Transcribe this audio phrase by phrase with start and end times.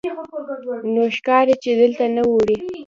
[0.93, 2.57] نو ښکاري چې دلته نه اړوې.